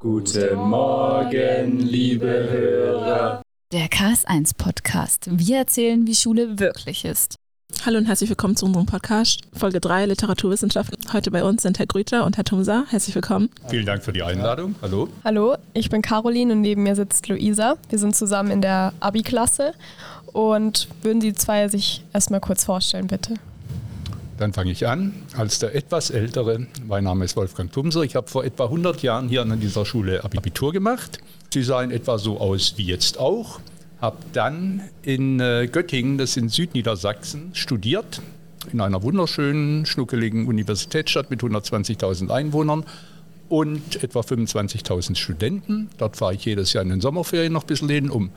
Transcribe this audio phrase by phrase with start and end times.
[0.00, 3.42] Guten Morgen, liebe Hörer.
[3.72, 5.28] Der KS1 Podcast.
[5.30, 7.36] Wir erzählen, wie Schule wirklich ist.
[7.86, 10.98] Hallo und herzlich willkommen zu unserem Podcast Folge 3 Literaturwissenschaften.
[11.12, 12.84] Heute bei uns sind Herr Grüter und Herr Tumsa.
[12.88, 13.50] Herzlich willkommen.
[13.68, 14.74] Vielen Dank für die Einladung.
[14.82, 15.08] Hallo.
[15.24, 17.76] Hallo, ich bin Caroline und neben mir sitzt Luisa.
[17.88, 19.74] Wir sind zusammen in der Abi-Klasse
[20.32, 23.34] und würden Sie zwei sich erstmal kurz vorstellen, bitte?
[24.38, 25.14] Dann fange ich an.
[25.36, 28.02] Als der etwas ältere, mein Name ist Wolfgang Tumser.
[28.02, 31.18] Ich habe vor etwa 100 Jahren hier an dieser Schule Abitur gemacht.
[31.52, 33.60] Sie sah in etwa so aus wie jetzt auch.
[34.00, 38.22] Habe dann in äh, Göttingen, das ist in Südniedersachsen, studiert.
[38.72, 42.84] In einer wunderschönen, schnuckeligen Universitätsstadt mit 120.000 Einwohnern
[43.48, 45.88] und etwa 25.000 Studenten.
[45.98, 48.30] Dort fahre ich jedes Jahr in den Sommerferien noch ein bisschen hin, um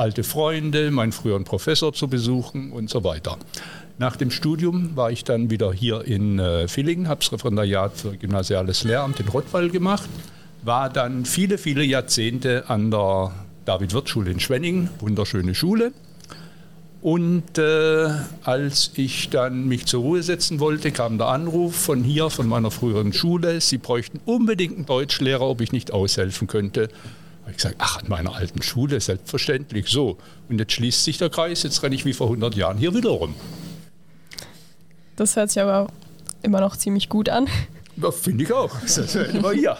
[0.00, 3.36] alte Freunde, meinen früheren Professor zu besuchen und so weiter.
[3.98, 8.16] Nach dem Studium war ich dann wieder hier in äh, Villingen, habe das Referendariat für
[8.16, 10.08] gymnasiales Lehramt in Rottweil gemacht,
[10.62, 13.32] war dann viele, viele Jahrzehnte an der
[13.66, 15.92] David-Wirth-Schule in Schwenningen, wunderschöne Schule.
[17.02, 18.08] Und äh,
[18.42, 22.70] als ich dann mich zur Ruhe setzen wollte, kam der Anruf von hier, von meiner
[22.70, 26.88] früheren Schule, sie bräuchten unbedingt einen Deutschlehrer, ob ich nicht aushelfen könnte.
[27.50, 30.18] Habe ich gesagt, ach, an meiner alten Schule, selbstverständlich, so.
[30.48, 33.10] Und jetzt schließt sich der Kreis, jetzt renne ich wie vor 100 Jahren hier wieder
[33.10, 33.34] rum.
[35.16, 35.88] Das hört sich aber
[36.42, 37.48] immer noch ziemlich gut an.
[37.96, 38.70] Ja, Finde ich auch.
[38.80, 39.76] Das ist immer hier.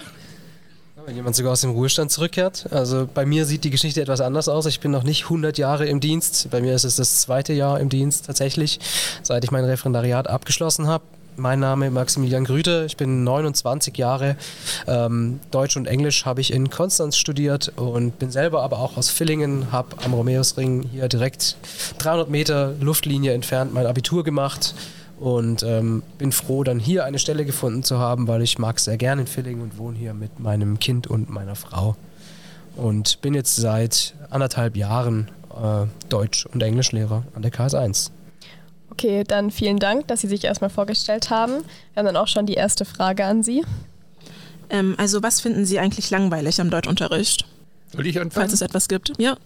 [1.07, 2.73] Wenn jemand sogar aus dem Ruhestand zurückkehrt.
[2.73, 4.67] Also bei mir sieht die Geschichte etwas anders aus.
[4.67, 6.51] Ich bin noch nicht 100 Jahre im Dienst.
[6.51, 8.81] Bei mir ist es das zweite Jahr im Dienst tatsächlich,
[9.23, 11.05] seit ich mein Referendariat abgeschlossen habe.
[11.37, 14.37] Mein Name ist Maximilian Grüter, ich bin 29 Jahre.
[14.87, 19.09] Ähm, Deutsch und Englisch habe ich in Konstanz studiert und bin selber aber auch aus
[19.09, 21.57] Villingen, habe am Romeusring hier direkt
[21.99, 24.75] 300 Meter Luftlinie entfernt mein Abitur gemacht
[25.19, 28.97] und ähm, bin froh, dann hier eine Stelle gefunden zu haben, weil ich mag sehr
[28.97, 31.97] gerne in Villingen und wohne hier mit meinem Kind und meiner Frau.
[32.77, 38.11] Und bin jetzt seit anderthalb Jahren äh, Deutsch- und Englischlehrer an der KS1.
[39.01, 41.53] Okay, dann vielen Dank, dass Sie sich erstmal vorgestellt haben.
[41.95, 43.65] Wir haben dann auch schon die erste Frage an Sie.
[44.69, 47.47] Ähm, also was finden Sie eigentlich langweilig am Deutschunterricht?
[47.95, 48.33] Soll ich anfangen?
[48.33, 49.13] Falls es etwas gibt.
[49.17, 49.39] Ja.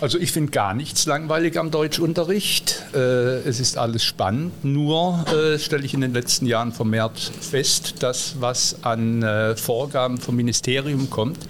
[0.00, 2.82] Also ich finde gar nichts langweilig am Deutschunterricht.
[2.94, 4.64] Äh, es ist alles spannend.
[4.64, 10.16] Nur äh, stelle ich in den letzten Jahren vermehrt fest, dass was an äh, Vorgaben
[10.16, 11.40] vom Ministerium kommt,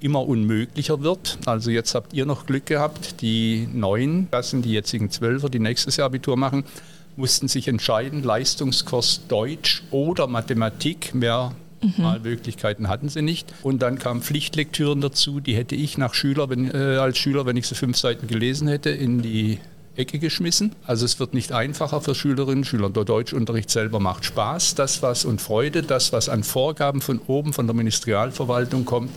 [0.00, 1.38] immer unmöglicher wird.
[1.46, 5.96] Also jetzt habt ihr noch Glück gehabt, die neuen Klassen, die jetzigen Zwölfer, die nächstes
[5.96, 6.64] Jahr Abitur machen,
[7.16, 11.14] mussten sich entscheiden, Leistungskurs Deutsch oder Mathematik.
[11.14, 11.52] Mehr
[11.82, 12.02] mhm.
[12.02, 13.52] Wahlmöglichkeiten hatten sie nicht.
[13.62, 17.56] Und dann kamen Pflichtlektüren dazu, die hätte ich nach Schüler, wenn, äh, als Schüler, wenn
[17.56, 19.58] ich sie fünf Seiten gelesen hätte, in die
[19.96, 20.72] Ecke geschmissen.
[20.86, 22.90] Also es wird nicht einfacher für Schülerinnen und Schüler.
[22.90, 24.74] Der Deutschunterricht selber macht Spaß.
[24.76, 29.10] Das, was und Freude, das, was an Vorgaben von oben, von der Ministerialverwaltung kommt,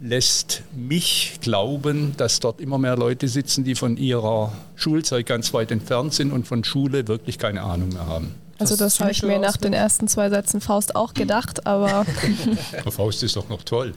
[0.00, 5.70] lässt mich glauben, dass dort immer mehr Leute sitzen, die von ihrer Schulzeit ganz weit
[5.70, 8.34] entfernt sind und von Schule wirklich keine Ahnung mehr haben.
[8.58, 12.04] Also das, das habe ich mir nach den ersten zwei Sätzen Faust auch gedacht, aber...
[12.90, 13.94] Faust ist doch noch toll.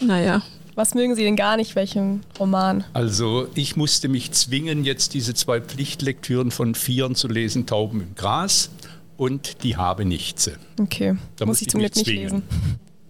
[0.00, 0.42] Naja.
[0.74, 2.84] Was mögen Sie denn gar nicht, welchen Roman?
[2.94, 8.14] Also ich musste mich zwingen, jetzt diese zwei Pflichtlektüren von Vieren zu lesen, Tauben im
[8.14, 8.70] Gras
[9.18, 10.50] und Die habe nichts.
[10.80, 12.42] Okay, da muss ich zum Glück nicht lesen.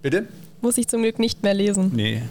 [0.02, 0.26] Bitte?
[0.62, 1.91] Muss ich zum Glück nicht mehr lesen.
[1.95, 2.23] Nee,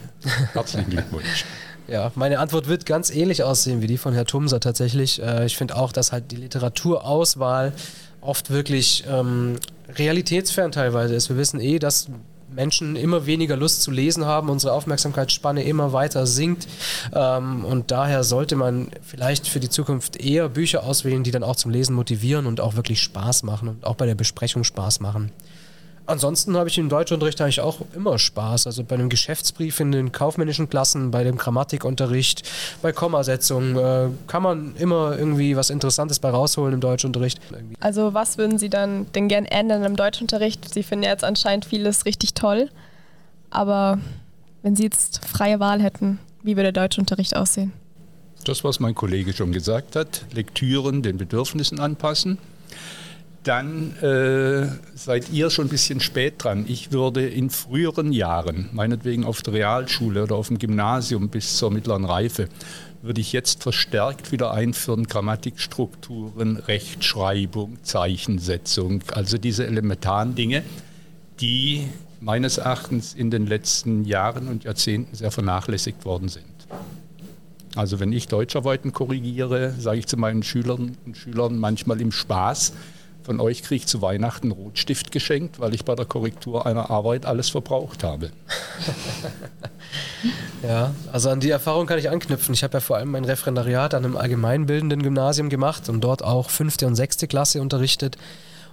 [0.52, 1.44] herzlichen Glückwunsch.
[1.88, 5.20] Ja, meine Antwort wird ganz ähnlich aussehen wie die von Herrn Tumser tatsächlich.
[5.22, 7.72] Äh, ich finde auch, dass halt die Literaturauswahl
[8.20, 9.58] oft wirklich ähm,
[9.98, 11.28] realitätsfern teilweise ist.
[11.28, 12.08] Wir wissen eh, dass
[12.54, 16.68] Menschen immer weniger Lust zu lesen haben, unsere Aufmerksamkeitsspanne immer weiter sinkt
[17.14, 21.56] ähm, und daher sollte man vielleicht für die Zukunft eher Bücher auswählen, die dann auch
[21.56, 25.32] zum Lesen motivieren und auch wirklich Spaß machen und auch bei der Besprechung Spaß machen.
[26.06, 28.66] Ansonsten habe ich im Deutschunterricht eigentlich auch immer Spaß.
[28.66, 32.42] Also bei einem Geschäftsbrief in den kaufmännischen Klassen, bei dem Grammatikunterricht,
[32.82, 37.40] bei Kommasetzungen äh, kann man immer irgendwie was Interessantes bei rausholen im Deutschunterricht.
[37.78, 40.72] Also was würden Sie dann denn gern ändern im Deutschunterricht?
[40.72, 42.68] Sie finden ja jetzt anscheinend vieles richtig toll,
[43.50, 43.98] aber
[44.62, 47.72] wenn Sie jetzt freie Wahl hätten, wie würde der Deutschunterricht aussehen?
[48.44, 52.38] Das, was mein Kollege schon gesagt hat, Lektüren den Bedürfnissen anpassen
[53.42, 56.64] dann äh, seid ihr schon ein bisschen spät dran.
[56.68, 61.70] Ich würde in früheren Jahren, meinetwegen auf der Realschule oder auf dem Gymnasium bis zur
[61.70, 62.48] mittleren Reife,
[63.02, 70.62] würde ich jetzt verstärkt wieder einführen, Grammatikstrukturen, Rechtschreibung, Zeichensetzung, also diese elementaren Dinge,
[71.40, 71.88] die
[72.20, 76.44] meines Erachtens in den letzten Jahren und Jahrzehnten sehr vernachlässigt worden sind.
[77.74, 82.74] Also wenn ich Deutscharbeiten korrigiere, sage ich zu meinen Schülern und Schülern manchmal im Spaß,
[83.22, 87.26] von euch kriege ich zu Weihnachten Rotstift geschenkt, weil ich bei der Korrektur einer Arbeit
[87.26, 88.30] alles verbraucht habe.
[90.62, 92.54] Ja, also an die Erfahrung kann ich anknüpfen.
[92.54, 96.50] Ich habe ja vor allem mein Referendariat an einem allgemeinbildenden Gymnasium gemacht und dort auch
[96.50, 98.16] fünfte und sechste Klasse unterrichtet.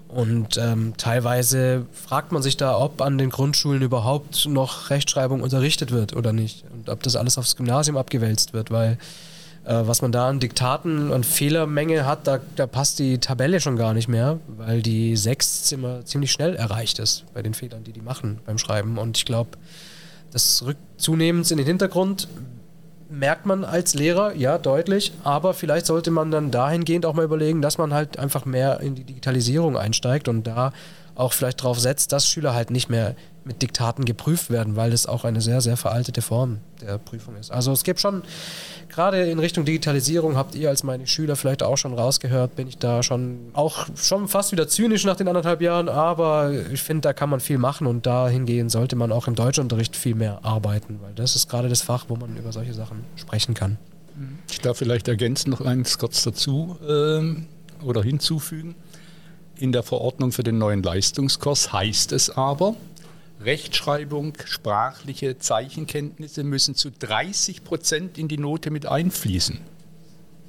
[0.08, 5.92] Und ähm, teilweise fragt man sich da, ob an den Grundschulen überhaupt noch Rechtschreibung unterrichtet
[5.92, 6.64] wird oder nicht.
[6.72, 8.98] Und ob das alles aufs Gymnasium abgewälzt wird, weil
[9.72, 13.94] was man da an Diktaten und Fehlermenge hat, da, da passt die Tabelle schon gar
[13.94, 18.02] nicht mehr, weil die 6 immer ziemlich schnell erreicht ist bei den Fehlern, die die
[18.02, 18.98] machen beim Schreiben.
[18.98, 19.52] Und ich glaube,
[20.32, 22.28] das rückt zunehmend in den Hintergrund,
[23.12, 27.62] merkt man als Lehrer, ja, deutlich, aber vielleicht sollte man dann dahingehend auch mal überlegen,
[27.62, 30.74] dass man halt einfach mehr in die Digitalisierung einsteigt und da
[31.20, 35.06] auch vielleicht darauf setzt, dass Schüler halt nicht mehr mit Diktaten geprüft werden, weil das
[35.06, 37.52] auch eine sehr, sehr veraltete Form der Prüfung ist.
[37.52, 38.22] Also es gibt schon,
[38.90, 42.78] gerade in Richtung Digitalisierung, habt ihr als meine Schüler vielleicht auch schon rausgehört, bin ich
[42.78, 47.14] da schon auch schon fast wieder zynisch nach den anderthalb Jahren, aber ich finde, da
[47.14, 51.14] kann man viel machen und dahingehend sollte man auch im Deutschunterricht viel mehr arbeiten, weil
[51.16, 53.78] das ist gerade das Fach, wo man über solche Sachen sprechen kann.
[54.50, 57.48] Ich darf vielleicht ergänzen noch eins kurz dazu ähm,
[57.84, 58.76] oder hinzufügen.
[59.60, 62.78] In der Verordnung für den neuen Leistungskurs heißt es aber,
[63.42, 69.60] Rechtschreibung, sprachliche Zeichenkenntnisse müssen zu 30 Prozent in die Note mit einfließen.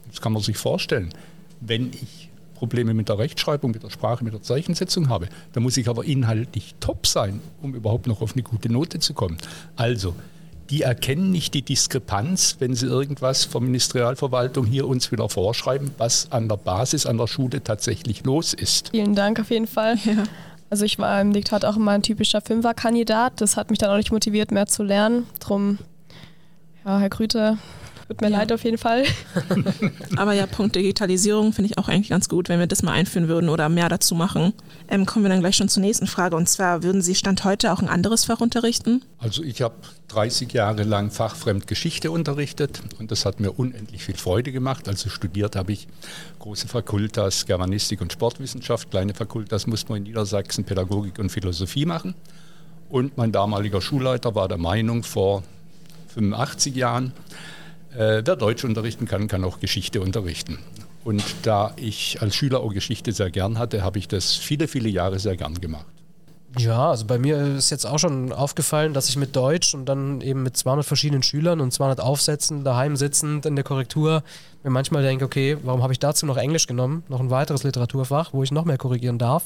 [0.07, 1.12] Das kann man sich vorstellen.
[1.61, 5.77] Wenn ich Probleme mit der Rechtschreibung, mit der Sprache, mit der Zeichensetzung habe, dann muss
[5.77, 9.39] ich aber inhaltlich top sein, um überhaupt noch auf eine gute Note zu kommen.
[9.75, 10.15] Also,
[10.70, 16.31] die erkennen nicht die Diskrepanz, wenn sie irgendwas von Ministerialverwaltung hier uns wieder vorschreiben, was
[16.31, 18.90] an der Basis, an der Schule tatsächlich los ist.
[18.90, 19.96] Vielen Dank auf jeden Fall.
[20.05, 20.25] Ja.
[20.70, 23.40] Also ich war im Diktat auch immer ein typischer Fünferkandidat.
[23.40, 25.26] Das hat mich dann auch nicht motiviert, mehr zu lernen.
[25.40, 25.78] Drum,
[26.84, 27.58] ja, Herr Grüter,
[28.11, 28.39] tut mir Ja.
[28.39, 29.05] leid auf jeden Fall.
[30.17, 33.29] Aber ja, Punkt Digitalisierung finde ich auch eigentlich ganz gut, wenn wir das mal einführen
[33.29, 34.53] würden oder mehr dazu machen.
[34.89, 36.35] Ähm, kommen wir dann gleich schon zur nächsten Frage.
[36.37, 39.03] Und zwar, würden Sie Stand heute auch ein anderes Fach unterrichten?
[39.19, 39.77] Also ich habe
[40.09, 44.89] 30 Jahre lang fachfremd Geschichte unterrichtet und das hat mir unendlich viel Freude gemacht.
[44.89, 45.87] Also studiert habe ich
[46.41, 52.15] große Fakultas Germanistik und Sportwissenschaft, kleine Fakultas musste man in Niedersachsen Pädagogik und Philosophie machen.
[52.89, 55.45] Und mein damaliger Schulleiter war der Meinung vor
[56.15, 57.13] 85 Jahren,
[57.95, 60.59] äh, wer Deutsch unterrichten kann, kann auch Geschichte unterrichten.
[61.05, 64.89] Und da ich als Schüler auch Geschichte sehr gern hatte, habe ich das viele, viele
[64.89, 65.87] Jahre sehr gern gemacht.
[66.59, 70.21] Ja, also bei mir ist jetzt auch schon aufgefallen, dass ich mit Deutsch und dann
[70.21, 74.25] eben mit 200 verschiedenen Schülern und 200 Aufsätzen daheim sitzend in der Korrektur
[74.65, 77.05] mir manchmal denke, okay, warum habe ich dazu noch Englisch genommen?
[77.09, 79.45] Noch ein weiteres Literaturfach, wo ich noch mehr korrigieren darf.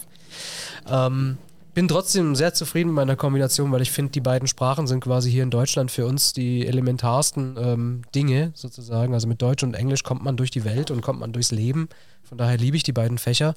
[0.88, 1.36] Ähm,
[1.74, 5.30] bin trotzdem sehr zufrieden mit meiner Kombination, weil ich finde, die beiden Sprachen sind quasi
[5.30, 9.12] hier in Deutschland für uns die elementarsten ähm, Dinge sozusagen.
[9.12, 11.88] Also mit Deutsch und Englisch kommt man durch die Welt und kommt man durchs Leben.
[12.28, 13.54] Von daher liebe ich die beiden Fächer.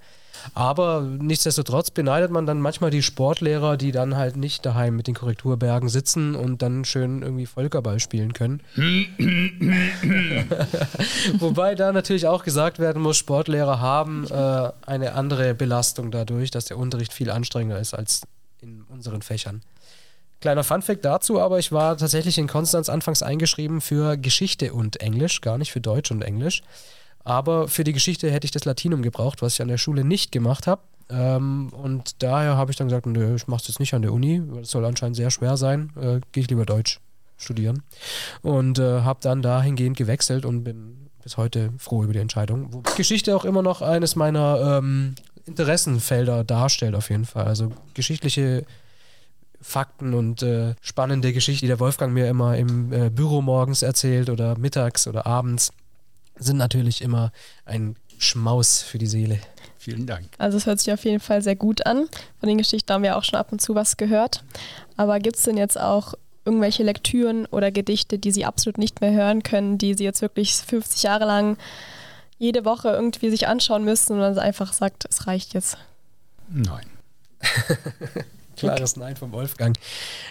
[0.54, 5.16] Aber nichtsdestotrotz beneidet man dann manchmal die Sportlehrer, die dann halt nicht daheim mit den
[5.16, 8.62] Korrekturbergen sitzen und dann schön irgendwie Völkerball spielen können.
[11.40, 16.66] Wobei da natürlich auch gesagt werden muss, Sportlehrer haben äh, eine andere Belastung dadurch, dass
[16.66, 18.22] der Unterricht viel anstrengender ist als
[18.62, 19.62] in unseren Fächern.
[20.40, 25.42] Kleiner Funfact dazu, aber ich war tatsächlich in Konstanz anfangs eingeschrieben für Geschichte und Englisch,
[25.42, 26.62] gar nicht für Deutsch und Englisch.
[27.28, 30.32] Aber für die Geschichte hätte ich das Latinum gebraucht, was ich an der Schule nicht
[30.32, 30.82] gemacht habe.
[31.10, 34.14] Ähm, und daher habe ich dann gesagt, nö, ich mache es jetzt nicht an der
[34.14, 37.02] Uni, es soll anscheinend sehr schwer sein, äh, gehe ich lieber Deutsch
[37.36, 37.84] studieren.
[38.44, 42.70] Und äh, habe dann dahingehend gewechselt und bin bis heute froh über die Entscheidung.
[42.72, 45.16] Wo Geschichte auch immer noch eines meiner ähm,
[45.46, 47.46] Interessenfelder darstellt, auf jeden Fall.
[47.46, 48.64] Also geschichtliche
[49.60, 54.30] Fakten und äh, spannende Geschichten, die der Wolfgang mir immer im äh, Büro morgens erzählt
[54.30, 55.74] oder mittags oder abends,
[56.40, 57.32] sind natürlich immer
[57.66, 59.40] ein Schmaus für die Seele.
[59.78, 60.28] Vielen Dank.
[60.38, 62.08] Also es hört sich auf jeden Fall sehr gut an.
[62.40, 64.44] Von den Geschichten haben wir auch schon ab und zu was gehört.
[64.98, 66.14] Aber gibt es denn jetzt auch
[66.46, 70.54] irgendwelche Lektüren oder Gedichte, die Sie absolut nicht mehr hören können, die Sie jetzt wirklich
[70.56, 71.58] 50 Jahre lang
[72.38, 75.78] jede Woche irgendwie sich anschauen müssen und dann einfach sagt, es reicht jetzt?
[76.50, 76.86] Nein.
[78.58, 79.78] Klares Nein vom Wolfgang.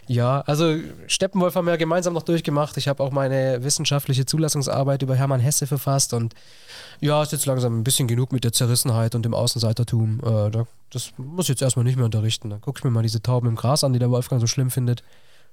[0.06, 2.76] Ja, also Steppenwolf haben wir ja gemeinsam noch durchgemacht.
[2.76, 6.34] Ich habe auch meine wissenschaftliche Zulassungsarbeit über Hermann Hesse verfasst und
[7.00, 10.20] ja, ist jetzt langsam ein bisschen genug mit der Zerrissenheit und dem Außenseitertum.
[10.20, 12.50] Äh, da, das muss ich jetzt erstmal nicht mehr unterrichten.
[12.50, 14.70] Dann gucke ich mir mal diese Tauben im Gras an, die der Wolfgang so schlimm
[14.70, 15.02] findet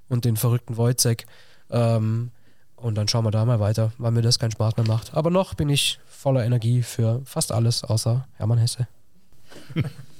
[0.09, 1.25] und den verrückten Wojcek.
[1.69, 2.31] Ähm,
[2.75, 5.13] und dann schauen wir da mal weiter, weil mir das keinen Spaß mehr macht.
[5.13, 8.87] Aber noch bin ich voller Energie für fast alles außer Hermann Hesse.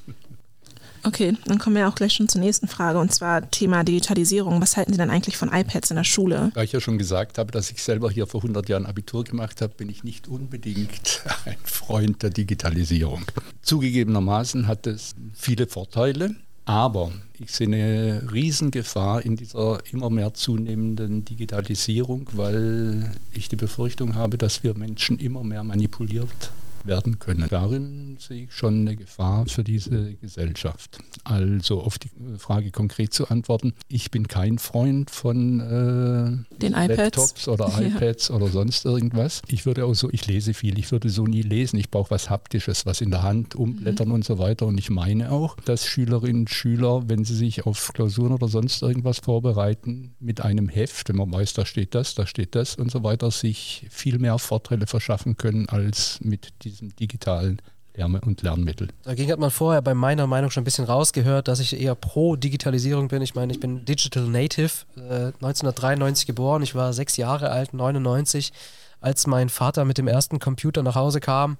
[1.05, 4.62] Okay, dann kommen wir auch gleich schon zur nächsten Frage und zwar Thema Digitalisierung.
[4.62, 6.51] Was halten Sie denn eigentlich von iPads in der Schule?
[6.55, 9.62] Da ich ja schon gesagt habe, dass ich selber hier vor 100 Jahren Abitur gemacht
[9.62, 13.25] habe, bin ich nicht unbedingt ein Freund der Digitalisierung.
[13.62, 16.36] Zugegebenermaßen hat es viele Vorteile.
[16.65, 24.15] Aber ich sehe eine Riesengefahr in dieser immer mehr zunehmenden Digitalisierung, weil ich die Befürchtung
[24.15, 26.51] habe, dass wir Menschen immer mehr manipuliert
[26.86, 27.48] werden können.
[27.50, 31.00] Darin sehe ich schon eine Gefahr für diese Gesellschaft.
[31.24, 36.68] Also auf die Frage konkret zu antworten, ich bin kein Freund von äh.
[36.68, 37.88] Laptops oder Ja.
[37.88, 39.42] iPads oder sonst irgendwas.
[39.48, 41.78] Ich würde auch so, ich lese viel, ich würde so nie lesen.
[41.80, 44.66] Ich brauche was Haptisches, was in der Hand umblättern und so weiter.
[44.68, 48.82] Und ich meine auch, dass Schülerinnen und Schüler, wenn sie sich auf Klausuren oder sonst
[48.82, 52.92] irgendwas vorbereiten, mit einem Heft, wenn man weiß, da steht das, da steht das und
[52.92, 57.62] so weiter, sich viel mehr Vorteile verschaffen können als mit diesem digitalen
[57.96, 58.88] Lern- und Lernmittel.
[59.03, 62.36] Dagegen hat man vorher bei meiner Meinung schon ein bisschen rausgehört, dass ich eher pro
[62.36, 63.22] Digitalisierung bin.
[63.22, 66.63] Ich meine, ich bin Digital Native, äh, 1993 geboren.
[66.63, 68.51] Ich war sechs Jahre alt, 99,
[69.00, 71.58] als mein Vater mit dem ersten Computer nach Hause kam.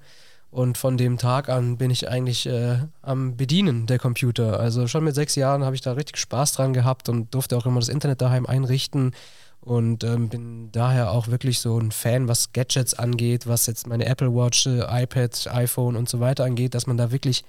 [0.50, 4.60] Und von dem Tag an bin ich eigentlich äh, am Bedienen der Computer.
[4.60, 7.66] Also schon mit sechs Jahren habe ich da richtig Spaß dran gehabt und durfte auch
[7.66, 9.14] immer das Internet daheim einrichten.
[9.66, 14.06] Und ähm, bin daher auch wirklich so ein Fan, was Gadgets angeht, was jetzt meine
[14.06, 17.46] Apple Watch, äh, iPad, iPhone und so weiter angeht, dass man da wirklich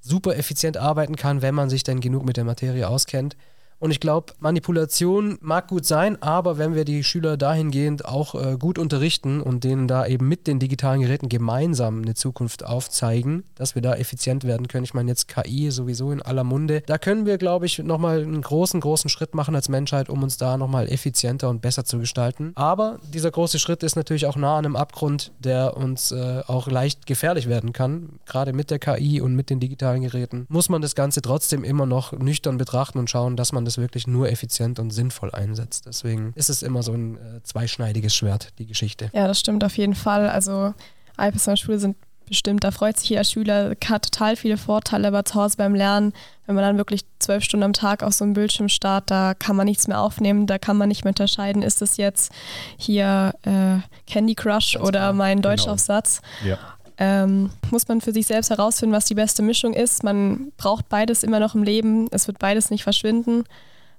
[0.00, 3.36] super effizient arbeiten kann, wenn man sich denn genug mit der Materie auskennt.
[3.78, 8.56] Und ich glaube, Manipulation mag gut sein, aber wenn wir die Schüler dahingehend auch äh,
[8.58, 13.74] gut unterrichten und denen da eben mit den digitalen Geräten gemeinsam eine Zukunft aufzeigen, dass
[13.74, 14.84] wir da effizient werden können.
[14.84, 16.82] Ich meine, jetzt KI sowieso in aller Munde.
[16.86, 20.38] Da können wir, glaube ich, nochmal einen großen, großen Schritt machen als Menschheit, um uns
[20.38, 22.52] da nochmal effizienter und besser zu gestalten.
[22.54, 26.68] Aber dieser große Schritt ist natürlich auch nah an einem Abgrund, der uns äh, auch
[26.68, 28.20] leicht gefährlich werden kann.
[28.24, 31.84] Gerade mit der KI und mit den digitalen Geräten muss man das Ganze trotzdem immer
[31.84, 35.86] noch nüchtern betrachten und schauen, dass man das wirklich nur effizient und sinnvoll einsetzt.
[35.86, 39.10] Deswegen ist es immer so ein äh, zweischneidiges Schwert, die Geschichte.
[39.12, 40.28] Ja, das stimmt auf jeden Fall.
[40.28, 40.74] Also
[41.18, 41.96] iPads in der Schule sind
[42.26, 46.12] bestimmt, da freut sich jeder Schüler, hat total viele Vorteile, aber zu Hause beim Lernen,
[46.46, 49.56] wenn man dann wirklich zwölf Stunden am Tag auf so einem Bildschirm starrt, da kann
[49.56, 52.32] man nichts mehr aufnehmen, da kann man nicht mehr unterscheiden, ist es jetzt
[52.76, 53.78] hier äh,
[54.10, 55.50] Candy Crush Ganz oder klar, mein genau.
[55.50, 56.20] Deutschaufsatz.
[56.44, 56.58] Ja.
[56.98, 60.02] Ähm, muss man für sich selbst herausfinden, was die beste Mischung ist.
[60.02, 63.44] Man braucht beides immer noch im Leben, es wird beides nicht verschwinden.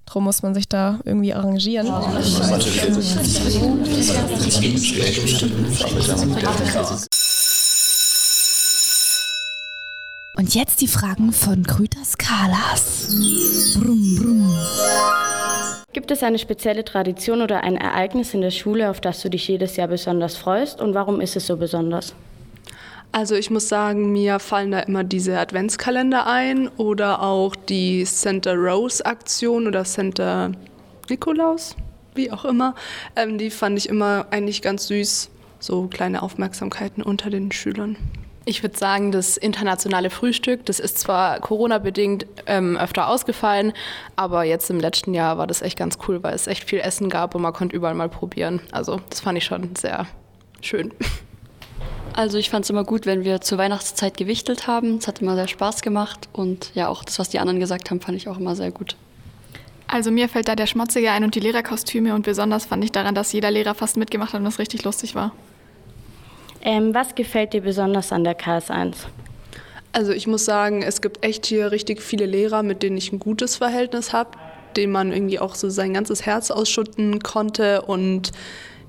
[0.08, 1.88] Darum muss man sich da irgendwie arrangieren.
[10.38, 13.08] Und jetzt die Fragen von Grüters Kalas.
[13.76, 14.58] Brumm, brumm.
[15.92, 19.48] Gibt es eine spezielle Tradition oder ein Ereignis in der Schule, auf das du dich
[19.48, 20.80] jedes Jahr besonders freust?
[20.80, 22.14] Und warum ist es so besonders?
[23.12, 28.54] Also ich muss sagen, mir fallen da immer diese Adventskalender ein oder auch die Santa
[28.54, 30.52] Rose Aktion oder Santa
[31.10, 31.76] Nikolaus,
[32.16, 32.76] wie auch immer.
[33.16, 37.98] Ähm, die fand ich immer eigentlich ganz süß, so kleine Aufmerksamkeiten unter den Schülern.
[38.46, 43.74] Ich würde sagen, das internationale Frühstück, das ist zwar Corona-bedingt ähm, öfter ausgefallen,
[44.16, 47.10] aber jetzt im letzten Jahr war das echt ganz cool, weil es echt viel Essen
[47.10, 48.62] gab und man konnte überall mal probieren.
[48.72, 50.08] Also das fand ich schon sehr
[50.62, 50.94] schön.
[52.18, 54.98] Also ich fand es immer gut, wenn wir zur Weihnachtszeit gewichtelt haben.
[54.98, 58.02] Es hat immer sehr Spaß gemacht und ja, auch das, was die anderen gesagt haben,
[58.02, 58.96] fand ich auch immer sehr gut.
[59.86, 63.14] Also mir fällt da der Schmutzige ein und die Lehrerkostüme und besonders fand ich daran,
[63.14, 65.32] dass jeder Lehrer fast mitgemacht hat und das richtig lustig war.
[66.64, 68.96] Ähm, was gefällt dir besonders an der KS1?
[69.92, 73.20] Also ich muss sagen, es gibt echt hier richtig viele Lehrer, mit denen ich ein
[73.20, 74.32] gutes Verhältnis habe,
[74.76, 78.32] denen man irgendwie auch so sein ganzes Herz ausschütten konnte und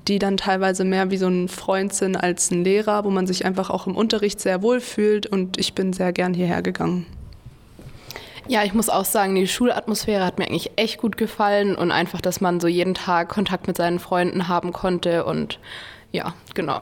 [0.07, 3.45] die dann teilweise mehr wie so ein Freund sind als ein Lehrer, wo man sich
[3.45, 7.05] einfach auch im Unterricht sehr wohl fühlt und ich bin sehr gern hierher gegangen.
[8.47, 12.19] Ja, ich muss auch sagen, die Schulatmosphäre hat mir eigentlich echt gut gefallen und einfach,
[12.19, 15.59] dass man so jeden Tag Kontakt mit seinen Freunden haben konnte und
[16.11, 16.81] ja, genau.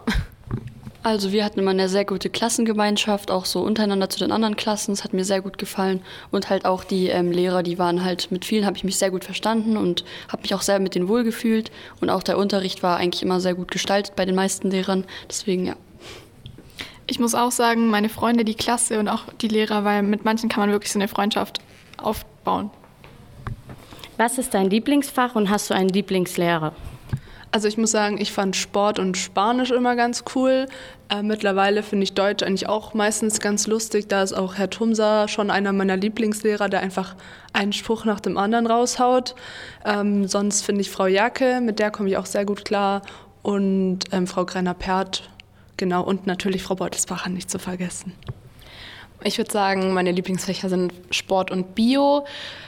[1.04, 4.92] Also wir hatten immer eine sehr gute Klassengemeinschaft, auch so untereinander zu den anderen Klassen.
[4.92, 6.02] Das hat mir sehr gut gefallen.
[6.32, 9.12] Und halt auch die ähm, Lehrer, die waren halt, mit vielen habe ich mich sehr
[9.12, 11.72] gut verstanden und habe mich auch sehr mit denen wohlgefühlt.
[12.02, 15.06] Und auch der Unterricht war eigentlich immer sehr gut gestaltet bei den meisten Lehrern.
[15.30, 15.76] Deswegen ja.
[17.10, 20.50] Ich muss auch sagen, meine Freunde, die Klasse und auch die Lehrer, weil mit manchen
[20.50, 21.60] kann man wirklich so eine Freundschaft
[21.96, 22.70] aufbauen.
[24.18, 26.74] Was ist dein Lieblingsfach und hast du einen Lieblingslehrer?
[27.52, 30.68] Also ich muss sagen, ich fand Sport und Spanisch immer ganz cool.
[31.10, 34.08] Äh, mittlerweile finde ich Deutsch eigentlich auch meistens ganz lustig.
[34.10, 37.16] Da ist auch Herr Tumsa schon einer meiner Lieblingslehrer, der einfach
[37.54, 39.36] einen Spruch nach dem anderen raushaut.
[39.86, 43.02] Ähm, sonst finde ich Frau Jacke, mit der komme ich auch sehr gut klar.
[43.42, 45.30] Und ähm, Frau Greiner-Pert,
[45.78, 46.04] genau.
[46.04, 48.14] Und natürlich Frau Beutelsbacher nicht zu vergessen.
[49.24, 52.26] Ich würde sagen, meine Lieblingsfächer sind Sport und Bio.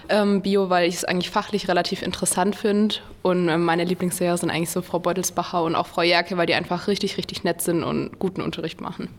[0.10, 2.96] Ähm, Bio, weil ich es eigentlich fachlich relativ interessant finde.
[3.22, 6.56] Und ähm, meine Lieblingslehrer sind eigentlich so Frau Beutelsbacher und auch Frau Jerke, weil die
[6.56, 9.10] einfach richtig, richtig nett sind und guten Unterricht machen.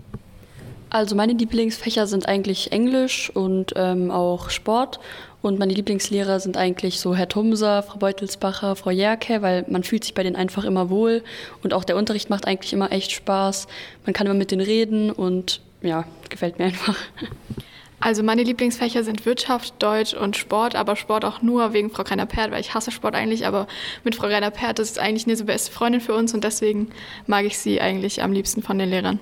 [0.92, 4.98] Also meine Lieblingsfächer sind eigentlich Englisch und ähm, auch Sport.
[5.40, 10.02] Und meine Lieblingslehrer sind eigentlich so Herr Tumser, Frau Beutelsbacher, Frau Jerke, weil man fühlt
[10.02, 11.22] sich bei denen einfach immer wohl.
[11.62, 13.68] Und auch der Unterricht macht eigentlich immer echt Spaß.
[14.04, 16.96] Man kann immer mit denen reden und ja, gefällt mir einfach.
[18.02, 22.50] Also meine Lieblingsfächer sind Wirtschaft, Deutsch und Sport, aber Sport auch nur wegen Frau Greiner-Pert,
[22.50, 23.66] weil ich hasse Sport eigentlich, aber
[24.04, 26.88] mit Frau Greiner-Pert ist eigentlich eine so beste Freundin für uns und deswegen
[27.26, 29.20] mag ich sie eigentlich am liebsten von den Lehrern.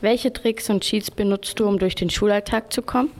[0.00, 3.10] Welche Tricks und Cheats benutzt du, um durch den Schulalltag zu kommen?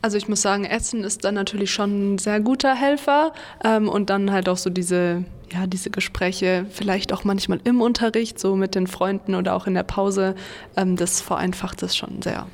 [0.00, 3.32] Also ich muss sagen, Essen ist dann natürlich schon ein sehr guter Helfer
[3.64, 8.38] ähm, und dann halt auch so diese, ja, diese Gespräche, vielleicht auch manchmal im Unterricht,
[8.38, 10.34] so mit den Freunden oder auch in der Pause,
[10.76, 12.46] ähm, das vereinfacht es schon sehr.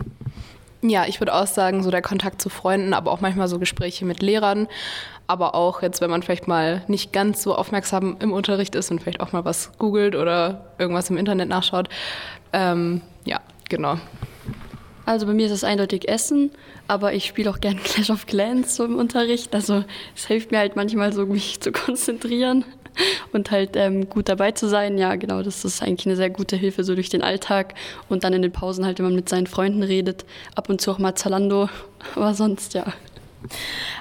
[0.80, 4.04] Ja, ich würde auch sagen, so der Kontakt zu Freunden, aber auch manchmal so Gespräche
[4.04, 4.68] mit Lehrern.
[5.26, 9.02] Aber auch jetzt, wenn man vielleicht mal nicht ganz so aufmerksam im Unterricht ist und
[9.02, 11.88] vielleicht auch mal was googelt oder irgendwas im Internet nachschaut.
[12.52, 13.98] Ähm, ja, genau.
[15.04, 16.50] Also bei mir ist es eindeutig Essen,
[16.86, 19.54] aber ich spiele auch gerne Clash of Clans so im Unterricht.
[19.54, 22.64] Also es hilft mir halt manchmal so, mich zu konzentrieren
[23.32, 24.98] und halt ähm, gut dabei zu sein.
[24.98, 27.74] Ja, genau, das ist eigentlich eine sehr gute Hilfe so durch den Alltag
[28.08, 30.24] und dann in den Pausen halt, wenn man mit seinen Freunden redet,
[30.54, 31.68] ab und zu auch mal Zalando,
[32.14, 32.92] aber sonst ja.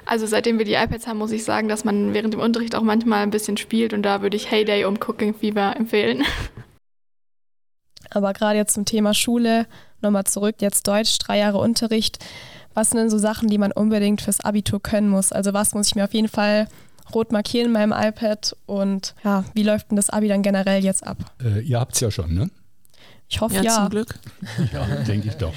[0.06, 2.82] Also seitdem wir die iPads haben, muss ich sagen, dass man während dem Unterricht auch
[2.82, 6.24] manchmal ein bisschen spielt und da würde ich Heyday um Cooking Fever empfehlen.
[8.10, 9.68] Aber gerade jetzt zum Thema Schule,
[10.02, 12.24] nochmal zurück, jetzt Deutsch, drei Jahre Unterricht.
[12.74, 15.32] Was sind denn so Sachen, die man unbedingt fürs Abitur können muss?
[15.32, 16.68] Also was muss ich mir auf jeden Fall
[17.14, 21.06] rot markieren in meinem iPad und ja, wie läuft denn das Abi dann generell jetzt
[21.06, 21.18] ab?
[21.44, 22.50] Äh, ihr habt es ja schon, ne?
[23.30, 23.64] Ich hoffe ja.
[23.64, 23.76] ja.
[23.76, 24.20] Zum Glück.
[24.74, 25.54] ja, denke ich doch.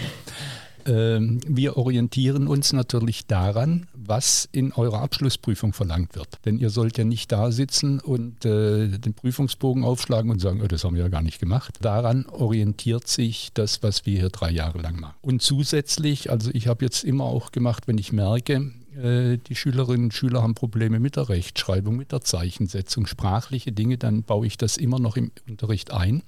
[0.86, 6.28] Ähm, wir orientieren uns natürlich daran, was in eurer Abschlussprüfung verlangt wird.
[6.44, 10.66] Denn ihr sollt ja nicht da sitzen und äh, den Prüfungsbogen aufschlagen und sagen, oh,
[10.66, 11.78] das haben wir ja gar nicht gemacht.
[11.80, 15.14] Daran orientiert sich das, was wir hier drei Jahre lang machen.
[15.20, 20.14] Und zusätzlich, also ich habe jetzt immer auch gemacht, wenn ich merke, die Schülerinnen und
[20.14, 24.76] Schüler haben Probleme mit der Rechtschreibung, mit der Zeichensetzung, sprachliche Dinge, dann baue ich das
[24.76, 26.22] immer noch im Unterricht ein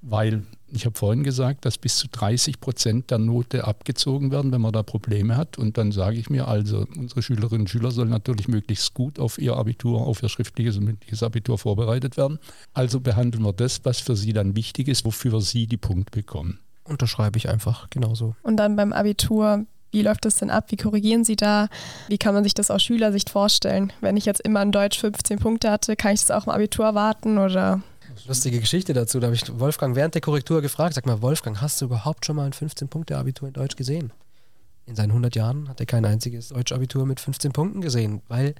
[0.00, 4.60] weil ich habe vorhin gesagt, dass bis zu 30 Prozent der Note abgezogen werden, wenn
[4.60, 5.56] man da Probleme hat.
[5.56, 9.38] Und dann sage ich mir also, unsere Schülerinnen und Schüler sollen natürlich möglichst gut auf
[9.38, 12.38] ihr Abitur, auf ihr schriftliches und mündliches Abitur vorbereitet werden.
[12.74, 16.58] Also behandeln wir das, was für sie dann wichtig ist, wofür sie die Punkte bekommen.
[16.84, 18.34] Unterschreibe ich einfach genauso.
[18.42, 20.66] Und dann beim Abitur, wie läuft das denn ab?
[20.68, 21.68] Wie korrigieren Sie da?
[22.08, 23.92] Wie kann man sich das aus Schülersicht vorstellen?
[24.00, 26.84] Wenn ich jetzt immer in Deutsch 15 Punkte hatte, kann ich das auch im Abitur
[26.84, 27.82] erwarten oder
[28.26, 29.20] Lustige Geschichte dazu.
[29.20, 30.94] Da habe ich Wolfgang während der Korrektur gefragt.
[30.94, 34.12] Sag mal, Wolfgang, hast du überhaupt schon mal ein 15-Punkte-Abitur in Deutsch gesehen?
[34.86, 38.54] In seinen 100 Jahren hat er kein einziges Deutsch-Abitur mit 15 Punkten gesehen, weil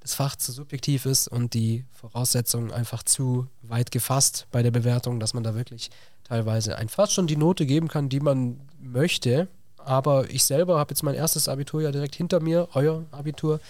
[0.00, 5.20] das Fach zu subjektiv ist und die Voraussetzungen einfach zu weit gefasst bei der Bewertung,
[5.20, 5.90] dass man da wirklich
[6.24, 9.48] teilweise ein fast schon die Note geben kann, die man möchte.
[9.78, 13.60] Aber ich selber habe jetzt mein erstes Abitur ja direkt hinter mir, euer Abitur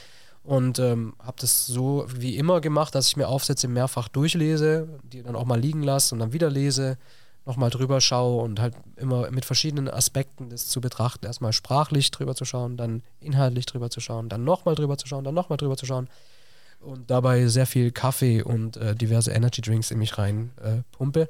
[0.45, 5.23] und ähm, habe das so wie immer gemacht, dass ich mir Aufsätze mehrfach durchlese, die
[5.23, 6.97] dann auch mal liegen lasse und dann wieder lese,
[7.45, 11.27] nochmal drüber schaue und halt immer mit verschiedenen Aspekten das zu betrachten.
[11.27, 15.25] Erstmal sprachlich drüber zu schauen, dann inhaltlich drüber zu schauen, dann nochmal drüber zu schauen,
[15.25, 16.09] dann nochmal drüber zu schauen
[16.81, 21.29] und dabei sehr viel Kaffee und äh, diverse Energy Drinks in mich rein äh, pumpe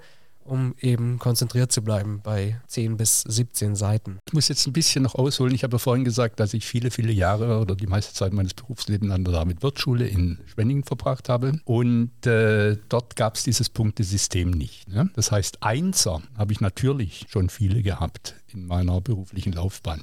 [0.48, 4.18] um eben konzentriert zu bleiben bei 10 bis 17 Seiten.
[4.26, 5.54] Ich muss jetzt ein bisschen noch ausholen.
[5.54, 8.54] Ich habe ja vorhin gesagt, dass ich viele, viele Jahre oder die meiste Zeit meines
[8.54, 11.60] Berufslebens an der David-Wirth-Schule in Schwenningen verbracht habe.
[11.64, 14.88] Und äh, dort gab es dieses Punktesystem nicht.
[14.88, 15.10] Ne?
[15.14, 20.02] Das heißt, Einser habe ich natürlich schon viele gehabt in meiner beruflichen Laufbahn.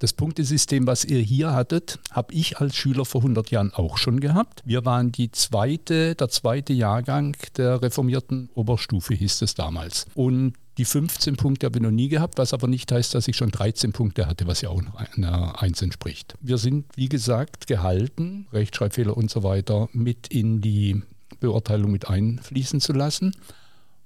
[0.00, 4.20] Das Punktesystem, was ihr hier hattet, habe ich als Schüler vor 100 Jahren auch schon
[4.20, 4.62] gehabt.
[4.64, 10.06] Wir waren die zweite, der zweite Jahrgang der reformierten Oberstufe, hieß es damals.
[10.14, 13.36] Und die 15 Punkte habe ich noch nie gehabt, was aber nicht heißt, dass ich
[13.36, 14.80] schon 13 Punkte hatte, was ja auch
[15.16, 16.36] einer 1 entspricht.
[16.40, 21.02] Wir sind, wie gesagt, gehalten, Rechtschreibfehler und so weiter mit in die
[21.40, 23.34] Beurteilung mit einfließen zu lassen.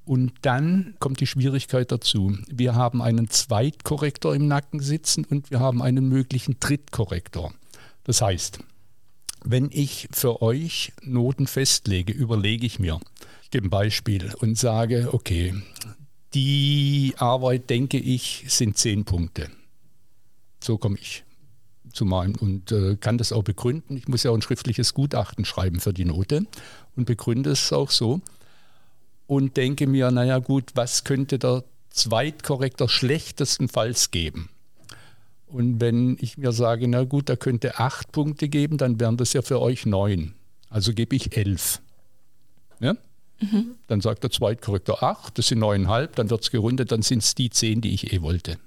[0.05, 2.37] Und dann kommt die Schwierigkeit dazu.
[2.49, 7.53] Wir haben einen Zweitkorrektor im Nacken sitzen und wir haben einen möglichen Drittkorrektor.
[8.05, 8.59] Das heißt,
[9.45, 13.01] wenn ich für euch Noten festlege, überlege ich mir,
[13.43, 15.55] ich gebe ein Beispiel und sage, okay,
[16.35, 19.51] die Arbeit, denke ich, sind zehn Punkte.
[20.61, 21.25] So komme ich
[21.93, 23.97] zu meinem und äh, kann das auch begründen.
[23.97, 26.47] Ich muss ja auch ein schriftliches Gutachten schreiben für die Note
[26.97, 28.21] und begründe es auch so
[29.33, 34.51] und denke mir, naja gut, was könnte der Zweitkorrektor schlechtestenfalls geben?
[35.47, 39.33] Und wenn ich mir sage, na gut, da könnte acht Punkte geben, dann wären das
[39.33, 40.35] ja für euch neun.
[40.69, 41.81] Also gebe ich elf.
[42.79, 42.95] Ja?
[43.41, 43.77] Mhm.
[43.87, 47.35] Dann sagt der Zweitkorrektor acht, das sind neuneinhalb, dann wird es gerundet, dann sind es
[47.35, 48.59] die zehn, die ich eh wollte.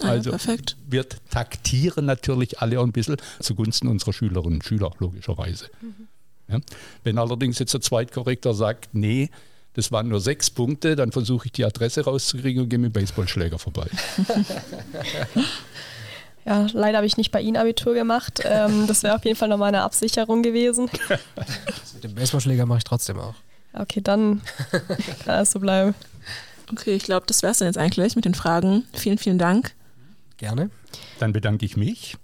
[0.00, 0.76] Ah, also perfekt.
[0.86, 5.70] wird taktieren natürlich alle ein bisschen zugunsten unserer Schülerinnen und Schüler, logischerweise.
[5.80, 6.08] Mhm.
[6.48, 6.60] Ja?
[7.02, 9.30] Wenn allerdings jetzt der Zweitkorrektor sagt, nee,
[9.76, 13.00] das waren nur sechs Punkte, dann versuche ich die Adresse rauszukriegen und gehe mit dem
[13.00, 13.86] Baseballschläger vorbei.
[16.48, 18.40] Ja, leider habe ich nicht bei Ihnen Abitur gemacht.
[18.44, 20.88] Ähm, das wäre auf jeden Fall nochmal eine Absicherung gewesen.
[21.94, 23.34] mit dem Baseballschläger mache ich trotzdem auch.
[23.72, 24.42] Okay, dann
[25.24, 25.96] kann es so bleiben.
[26.70, 28.84] Okay, ich glaube, das wäre es dann jetzt eigentlich mit den Fragen.
[28.92, 29.74] Vielen, vielen Dank.
[30.36, 30.70] Gerne.
[31.18, 32.16] Dann bedanke ich mich.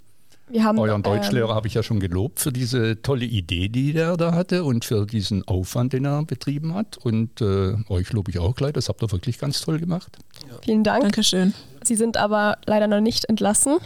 [0.52, 3.94] Wir haben, Euren Deutschlehrer ähm, habe ich ja schon gelobt für diese tolle Idee, die
[3.94, 6.98] er da hatte und für diesen Aufwand, den er betrieben hat.
[6.98, 10.18] Und äh, euch lobe ich auch gleich, das habt ihr wirklich ganz toll gemacht.
[10.46, 10.58] Ja.
[10.62, 11.04] Vielen Dank.
[11.04, 11.54] Dankeschön.
[11.82, 13.78] Sie sind aber leider noch nicht entlassen.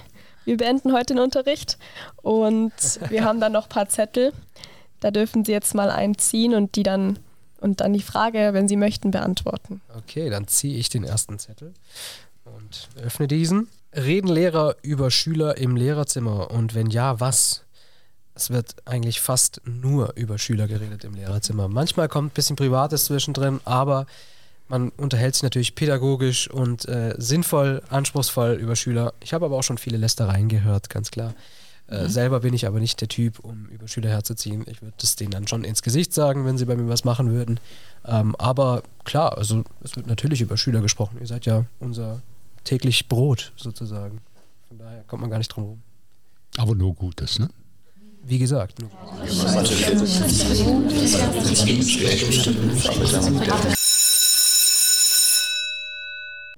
[0.45, 1.79] Wir beenden heute den Unterricht
[2.17, 2.73] und
[3.11, 4.33] wir haben dann noch ein paar Zettel.
[4.99, 7.21] Da dürfen Sie jetzt mal einziehen und die dann
[7.61, 9.81] und dann die Frage, wenn Sie möchten, beantworten.
[9.97, 11.75] Okay, dann ziehe ich den ersten Zettel
[12.45, 13.69] und öffne diesen.
[13.97, 17.63] Reden Lehrer über Schüler im Lehrerzimmer und wenn ja, was?
[18.35, 21.69] Es wird eigentlich fast nur über Schüler geredet im Lehrerzimmer.
[21.69, 24.07] Manchmal kommt ein bisschen Privates zwischendrin, aber
[24.69, 29.15] man unterhält sich natürlich pädagogisch und äh, sinnvoll, anspruchsvoll über Schüler.
[29.21, 31.35] Ich habe aber auch schon viele Lästereien gehört, ganz klar.
[31.89, 32.09] Äh, mhm.
[32.09, 34.67] Selber bin ich aber nicht der Typ, um über Schüler herzuziehen.
[34.69, 37.31] Ich würde das denen dann schon ins Gesicht sagen, wenn sie bei mir was machen
[37.31, 37.59] würden.
[38.05, 41.17] Ähm, aber klar, also es wird natürlich über Schüler gesprochen.
[41.21, 42.21] Ihr seid ja unser
[42.67, 44.21] täglich Brot sozusagen.
[44.69, 45.83] Von daher kommt man gar nicht drum herum.
[46.59, 47.49] Aber nur Gutes, ne?
[48.25, 48.81] Wie gesagt.
[48.81, 48.91] Nur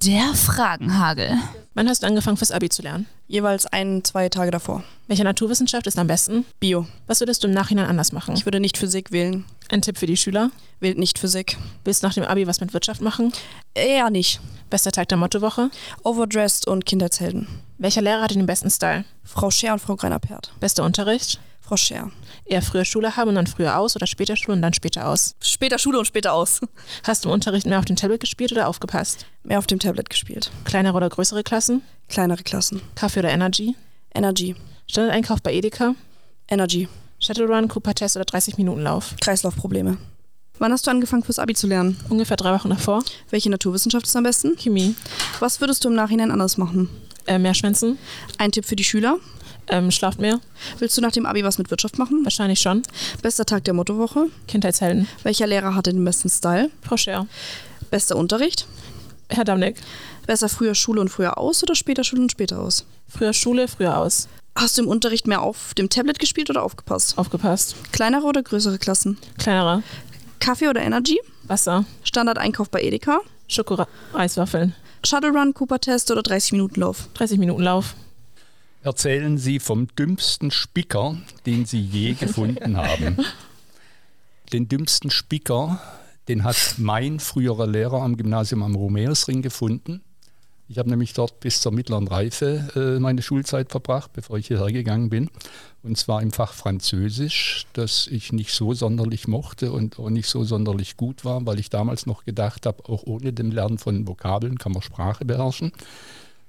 [0.04, 1.32] Der Fragenhagel.
[1.74, 3.06] Wann hast du angefangen, fürs Abi zu lernen?
[3.26, 4.84] Jeweils ein, zwei Tage davor.
[5.08, 6.44] Welche Naturwissenschaft ist am besten?
[6.61, 6.87] Bio.
[7.08, 8.34] Was würdest du im Nachhinein anders machen?
[8.37, 9.44] Ich würde nicht Physik wählen.
[9.70, 10.50] Ein Tipp für die Schüler?
[10.78, 11.56] Wählt nicht Physik.
[11.84, 13.32] Willst du nach dem Abi was mit Wirtschaft machen?
[13.74, 14.40] Eher nicht.
[14.70, 15.70] Bester Tag der Mottowoche?
[16.04, 17.48] Overdressed und Kindheitshelden.
[17.78, 19.04] Welcher Lehrer hatte den besten Style?
[19.24, 20.52] Frau Scher und Frau Greiner-Pert.
[20.61, 21.40] Bester Unterricht?
[21.68, 22.11] Frau Scher.
[22.46, 25.35] Eher früher Schule haben und dann früher aus oder später Schule und dann später aus?
[25.42, 26.61] Später Schule und später aus.
[27.04, 29.26] Hast du im Unterricht mehr auf dem Tablet gespielt oder aufgepasst?
[29.42, 30.50] Mehr auf dem Tablet gespielt.
[30.64, 31.83] Kleinere oder größere Klassen?
[32.09, 32.81] Kleinere Klassen.
[32.94, 33.76] Kaffee oder Energy?
[34.14, 34.57] Energy.
[34.87, 35.94] Standardeinkauf bei Edeka?
[36.48, 36.88] Energy.
[37.18, 39.16] Shuttle Run, Cooper-Test oder 30-Minuten-Lauf?
[39.20, 39.98] Kreislaufprobleme.
[40.59, 42.00] Wann hast du angefangen fürs Abi zu lernen?
[42.09, 43.04] Ungefähr drei Wochen davor.
[43.28, 44.57] Welche Naturwissenschaft ist am besten?
[44.57, 44.94] Chemie.
[45.40, 46.88] Was würdest du im Nachhinein anders machen?
[47.26, 47.98] Äh, mehr schwänzen.
[48.38, 49.18] Ein Tipp für die Schüler?
[49.70, 50.40] Ähm, schlaft mehr.
[50.78, 52.24] Willst du nach dem Abi was mit Wirtschaft machen?
[52.24, 52.83] Wahrscheinlich schon.
[53.22, 54.26] Bester Tag der Mottowoche?
[54.46, 55.09] Kindheitshelden.
[55.22, 56.70] Welcher Lehrer hatte den besten Style?
[56.83, 57.26] Frau Scher.
[57.90, 58.66] Bester Unterricht?
[59.28, 59.76] Herr Damnick.
[60.26, 62.87] Besser früher Schule und früher aus oder später Schule und später aus?
[63.09, 64.28] Früher Schule, früher aus.
[64.54, 67.16] Hast du im Unterricht mehr auf dem Tablet gespielt oder aufgepasst?
[67.16, 67.76] Aufgepasst.
[67.92, 69.18] Kleinere oder größere Klassen?
[69.38, 69.83] Kleinere.
[70.40, 71.20] Kaffee oder Energy?
[71.44, 71.85] Wasser.
[72.02, 73.20] Standardeinkauf bei Edeka?
[73.48, 74.74] Schoko-Eiswaffeln.
[75.04, 77.09] Shuttle Run, Cooper-Test oder 30-Minuten-Lauf?
[77.16, 77.94] 30-Minuten-Lauf.
[78.82, 83.16] Erzählen Sie vom dümmsten Spicker, den Sie je gefunden haben.
[84.52, 85.80] Den dümmsten Spicker,
[86.28, 90.02] den hat mein früherer Lehrer am Gymnasium am Romeusring gefunden.
[90.70, 94.70] Ich habe nämlich dort bis zur mittleren Reife äh, meine Schulzeit verbracht, bevor ich hierher
[94.70, 95.30] gegangen bin.
[95.82, 100.44] Und zwar im Fach Französisch, das ich nicht so sonderlich mochte und auch nicht so
[100.44, 104.58] sonderlich gut war, weil ich damals noch gedacht habe, auch ohne dem Lernen von Vokabeln
[104.58, 105.72] kann man Sprache beherrschen.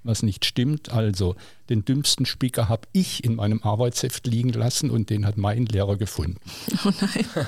[0.04, 0.92] Was nicht stimmt.
[0.92, 1.36] Also
[1.70, 5.98] den dümmsten Spicker habe ich in meinem Arbeitsheft liegen lassen und den hat mein Lehrer
[5.98, 6.40] gefunden.
[6.86, 7.26] Oh nein.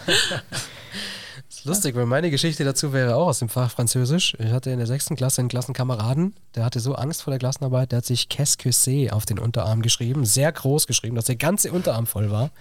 [1.64, 4.36] lustig, weil meine Geschichte dazu wäre auch aus dem Fach Französisch.
[4.40, 7.92] Ich hatte in der sechsten Klasse einen Klassenkameraden, der hatte so Angst vor der Klassenarbeit,
[7.92, 11.36] der hat sich Qu'est-ce que c'est auf den Unterarm geschrieben, sehr groß geschrieben, dass der
[11.36, 12.52] ganze Unterarm voll war.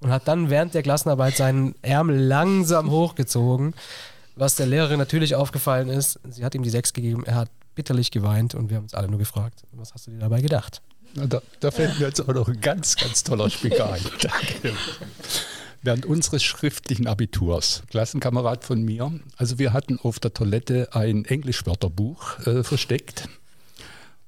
[0.00, 3.74] Und hat dann während der Klassenarbeit seinen Ärmel langsam hochgezogen,
[4.36, 6.20] was der Lehrerin natürlich aufgefallen ist.
[6.28, 9.08] Sie hat ihm die sechs gegeben, er hat bitterlich geweint und wir haben uns alle
[9.08, 10.82] nur gefragt, was hast du dir dabei gedacht?
[11.14, 14.02] Da, da fällt mir jetzt auch noch ein ganz, ganz toller Spicker ein.
[14.20, 14.74] Danke
[15.82, 22.40] während unseres schriftlichen Abiturs, Klassenkamerad von mir, also wir hatten auf der Toilette ein Englischwörterbuch
[22.46, 23.28] äh, versteckt.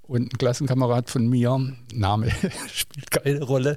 [0.03, 2.31] Und ein Klassenkamerad von mir, Name
[2.73, 3.77] spielt keine Rolle,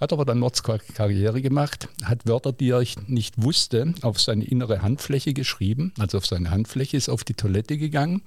[0.00, 5.34] hat aber dann Mordskarriere gemacht, hat Wörter, die er nicht wusste, auf seine innere Handfläche
[5.34, 8.22] geschrieben, also auf seine Handfläche, ist auf die Toilette gegangen,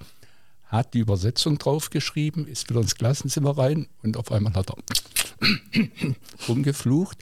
[0.74, 4.76] hat die Übersetzung draufgeschrieben, ist wieder ins Klassenzimmer rein und auf einmal hat er
[6.48, 7.18] rumgeflucht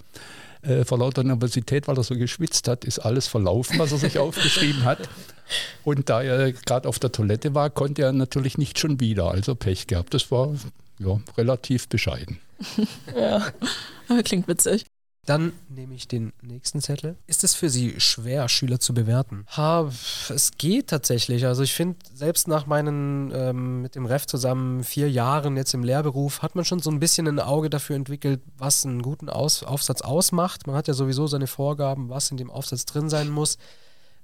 [0.62, 4.18] äh, vor lauter Nervosität, weil er so geschwitzt hat, ist alles verlaufen, was er sich
[4.18, 5.08] aufgeschrieben hat.
[5.84, 9.54] Und da er gerade auf der Toilette war, konnte er natürlich nicht schon wieder, also
[9.54, 10.14] Pech gehabt.
[10.14, 10.54] Das war
[10.98, 12.38] ja, relativ bescheiden.
[13.16, 13.48] ja,
[14.08, 14.86] aber klingt witzig.
[15.24, 17.16] Dann nehme ich den nächsten Zettel.
[17.28, 19.46] Ist es für Sie schwer, Schüler zu bewerten?
[19.56, 19.88] Ha,
[20.28, 21.46] es geht tatsächlich.
[21.46, 25.84] Also ich finde, selbst nach meinen ähm, mit dem Ref zusammen vier Jahren jetzt im
[25.84, 29.62] Lehrberuf, hat man schon so ein bisschen ein Auge dafür entwickelt, was einen guten Aus
[29.62, 30.66] Aufsatz ausmacht.
[30.66, 33.58] Man hat ja sowieso seine Vorgaben, was in dem Aufsatz drin sein muss.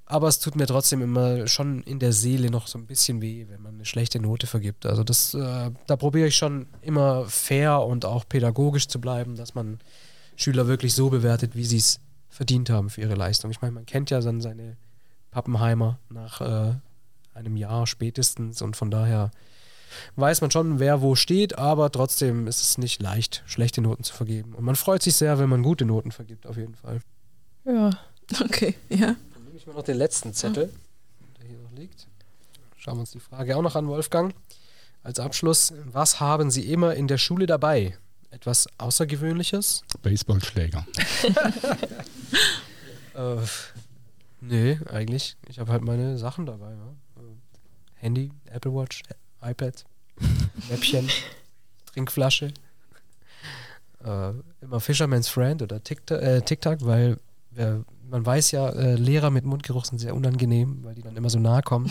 [0.04, 3.46] Aber es tut mir trotzdem immer schon in der Seele noch so ein bisschen weh,
[3.48, 4.84] wenn man eine schlechte Note vergibt.
[4.84, 9.54] Also das, äh, da probiere ich schon immer fair und auch pädagogisch zu bleiben, dass
[9.54, 9.78] man
[10.38, 13.50] Schüler wirklich so bewertet, wie sie es verdient haben für ihre Leistung.
[13.50, 14.76] Ich meine, man kennt ja dann seine
[15.32, 16.74] Pappenheimer nach äh,
[17.34, 19.32] einem Jahr spätestens und von daher
[20.14, 24.14] weiß man schon, wer wo steht, aber trotzdem ist es nicht leicht, schlechte Noten zu
[24.14, 24.54] vergeben.
[24.54, 27.00] Und man freut sich sehr, wenn man gute Noten vergibt, auf jeden Fall.
[27.64, 27.90] Ja,
[28.44, 29.16] okay, ja.
[29.34, 30.72] Dann nehme ich mal noch den letzten Zettel,
[31.40, 32.06] der hier noch liegt.
[32.76, 34.34] Schauen wir uns die Frage auch noch an, Wolfgang.
[35.02, 37.98] Als Abschluss, was haben Sie immer in der Schule dabei?
[38.30, 39.82] Etwas Außergewöhnliches?
[40.02, 40.86] Baseballschläger.
[43.14, 43.36] äh,
[44.40, 45.36] nee, eigentlich.
[45.48, 46.72] Ich habe halt meine Sachen dabei.
[46.72, 46.94] Ja.
[47.94, 49.02] Handy, Apple Watch,
[49.42, 49.84] iPad,
[50.70, 51.08] Mäppchen,
[51.86, 52.52] Trinkflasche.
[54.04, 57.18] Äh, immer Fisherman's Friend oder TikTok, äh, TikTok weil
[57.56, 61.30] äh, man weiß ja, äh, Lehrer mit Mundgeruch sind sehr unangenehm, weil die dann immer
[61.30, 61.90] so nah kommen.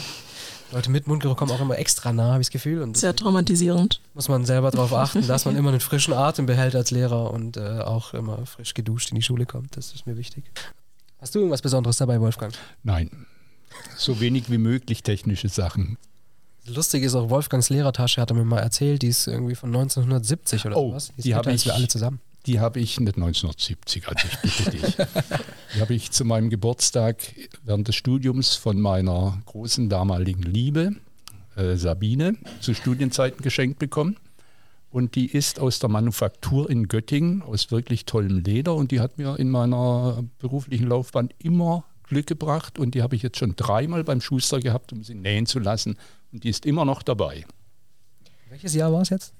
[0.71, 2.82] Leute mit Mundgeruch kommen auch immer extra nah, habe ich das Gefühl.
[2.82, 4.01] Und Sehr traumatisierend.
[4.13, 7.58] Muss man selber darauf achten, dass man immer einen frischen Atem behält als Lehrer und
[7.58, 9.77] äh, auch immer frisch geduscht in die Schule kommt.
[9.77, 10.43] Das ist mir wichtig.
[11.19, 12.53] Hast du irgendwas Besonderes dabei, Wolfgang?
[12.84, 13.25] Nein.
[13.95, 15.97] So wenig wie möglich technische Sachen.
[16.65, 20.65] Lustig ist auch Wolfgangs Lehrertasche, hat er mir mal erzählt, die ist irgendwie von 1970
[20.65, 21.13] oder oh, was?
[21.15, 22.19] Die, die habe ich wir alle zusammen.
[22.47, 24.95] Die habe ich nicht 1970, also ich bitte dich.
[25.75, 27.17] Die habe ich zu meinem Geburtstag
[27.63, 30.95] während des Studiums von meiner großen damaligen Liebe,
[31.57, 34.15] äh, Sabine, zu Studienzeiten geschenkt bekommen.
[34.89, 38.75] Und die ist aus der Manufaktur in Göttingen, aus wirklich tollem Leder.
[38.75, 42.79] Und die hat mir in meiner beruflichen Laufbahn immer Glück gebracht.
[42.79, 45.97] Und die habe ich jetzt schon dreimal beim Schuster gehabt, um sie nähen zu lassen.
[46.31, 47.45] Und die ist immer noch dabei.
[48.49, 49.33] Welches Jahr war es jetzt?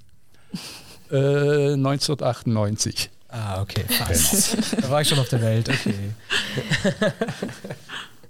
[1.12, 3.10] Äh, 1998.
[3.30, 4.58] Ah, okay, fast.
[4.82, 5.96] da war ich schon auf der Welt, okay.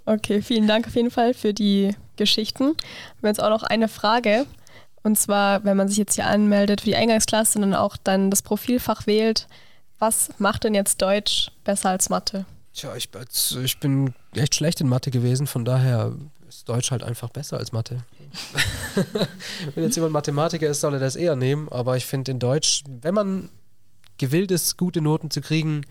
[0.06, 2.64] okay, vielen Dank auf jeden Fall für die Geschichten.
[3.20, 4.46] Wir haben jetzt auch noch eine Frage.
[5.02, 8.30] Und zwar, wenn man sich jetzt hier anmeldet für die Eingangsklasse und dann auch dann
[8.30, 9.46] das Profilfach wählt,
[9.98, 12.44] was macht denn jetzt Deutsch besser als Mathe?
[12.74, 13.08] Tja, ich,
[13.64, 16.12] ich bin echt schlecht in Mathe gewesen, von daher
[16.48, 18.04] ist Deutsch halt einfach besser als Mathe.
[19.74, 22.84] wenn jetzt jemand Mathematiker ist, soll er das eher nehmen, aber ich finde in Deutsch,
[22.88, 23.50] wenn man
[24.16, 25.84] gewillt ist, gute Noten zu kriegen,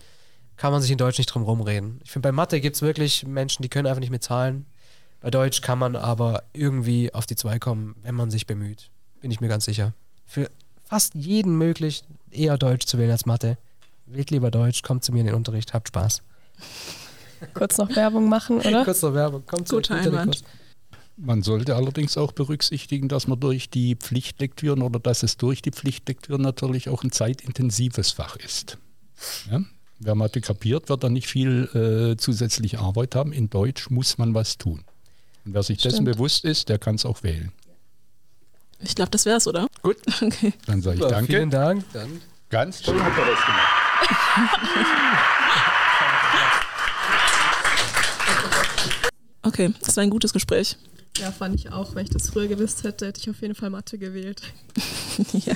[0.56, 2.00] kann man sich in Deutsch nicht drum rumreden.
[2.04, 4.66] Ich finde, bei Mathe gibt es wirklich Menschen, die können einfach nicht mit Zahlen.
[5.20, 8.90] Bei Deutsch kann man aber irgendwie auf die zwei kommen, wenn man sich bemüht.
[9.20, 9.94] Bin ich mir ganz sicher.
[10.26, 10.50] Für
[10.84, 13.56] fast jeden möglich, eher Deutsch zu wählen als Mathe.
[14.06, 16.22] Wählt lieber Deutsch, kommt zu mir in den Unterricht, habt Spaß.
[17.54, 18.84] Kurz noch Werbung machen, oder?
[18.84, 20.42] Kurz noch Werbung, kommt Guter Einwand.
[21.16, 25.72] Man sollte allerdings auch berücksichtigen, dass man durch die Pflichtlektüren oder dass es durch die
[25.72, 28.78] Pflichtlektüren natürlich auch ein zeitintensives Fach ist.
[29.50, 29.60] Ja?
[29.98, 33.32] Wer Mathe kapiert, wird dann nicht viel äh, zusätzliche Arbeit haben.
[33.32, 34.84] In Deutsch muss man was tun.
[35.44, 35.94] Und wer sich Stimmt.
[35.94, 37.50] dessen bewusst ist, der kann es auch wählen.
[38.80, 39.66] Ich glaube, das wäre es, oder?
[39.82, 39.96] Gut.
[40.22, 40.52] Okay.
[40.66, 41.32] Dann sage ich Super, danke.
[41.32, 41.84] Vielen Dank.
[41.92, 42.20] Dann.
[42.48, 43.68] Ganz toll hat er das gemacht.
[49.48, 50.76] Okay, das war ein gutes Gespräch.
[51.18, 51.94] Ja, fand ich auch.
[51.94, 54.42] Wenn ich das früher gewusst hätte, hätte ich auf jeden Fall Mathe gewählt.
[55.32, 55.54] ja.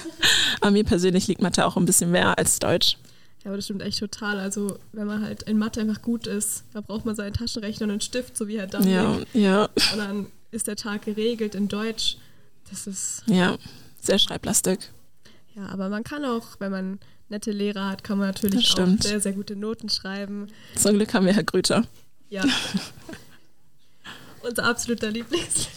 [0.63, 2.97] Aber mir persönlich liegt Mathe auch ein bisschen mehr als Deutsch.
[3.45, 4.41] Ja, aber das stimmt echt total.
[4.41, 7.91] Also, wenn man halt in Mathe einfach gut ist, da braucht man seinen Taschenrechner und
[7.91, 8.95] einen Stift, so wie Herr Dammling.
[8.95, 9.65] Ja, ja.
[9.93, 12.17] Und dann ist der Tag geregelt in Deutsch.
[12.71, 13.23] Das ist.
[13.27, 13.59] Ja,
[14.01, 14.79] sehr schreiblastig.
[15.55, 19.21] Ja, aber man kann auch, wenn man nette Lehrer hat, kann man natürlich auch sehr,
[19.21, 20.49] sehr gute Noten schreiben.
[20.77, 21.85] Zum Glück haben wir Herr Grüter.
[22.31, 22.43] Ja.
[24.43, 25.69] Unser absoluter Lieblings.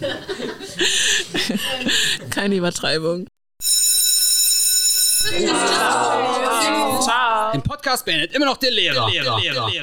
[2.30, 3.26] Keine Übertreibung.
[7.52, 9.10] Den Podcast beendet immer noch der Lehrer.
[9.10, 9.40] Der Lehrer.
[9.40, 9.68] Der Lehrer.